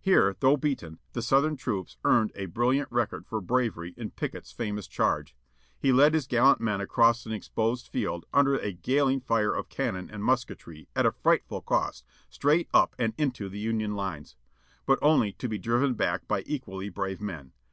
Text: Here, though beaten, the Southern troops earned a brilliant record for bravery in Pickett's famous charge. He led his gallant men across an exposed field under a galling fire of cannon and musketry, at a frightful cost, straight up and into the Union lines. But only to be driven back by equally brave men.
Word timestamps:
Here, 0.00 0.34
though 0.40 0.56
beaten, 0.56 0.98
the 1.12 1.22
Southern 1.22 1.54
troops 1.56 1.98
earned 2.04 2.32
a 2.34 2.46
brilliant 2.46 2.90
record 2.90 3.28
for 3.28 3.40
bravery 3.40 3.94
in 3.96 4.10
Pickett's 4.10 4.50
famous 4.50 4.88
charge. 4.88 5.36
He 5.78 5.92
led 5.92 6.14
his 6.14 6.26
gallant 6.26 6.60
men 6.60 6.80
across 6.80 7.24
an 7.26 7.32
exposed 7.32 7.86
field 7.86 8.26
under 8.32 8.56
a 8.56 8.72
galling 8.72 9.20
fire 9.20 9.54
of 9.54 9.68
cannon 9.68 10.10
and 10.10 10.24
musketry, 10.24 10.88
at 10.96 11.06
a 11.06 11.12
frightful 11.12 11.60
cost, 11.60 12.04
straight 12.28 12.68
up 12.74 12.96
and 12.98 13.14
into 13.16 13.48
the 13.48 13.60
Union 13.60 13.94
lines. 13.94 14.34
But 14.84 14.98
only 15.00 15.30
to 15.34 15.48
be 15.48 15.58
driven 15.58 15.94
back 15.94 16.26
by 16.26 16.42
equally 16.44 16.88
brave 16.88 17.20
men. 17.20 17.52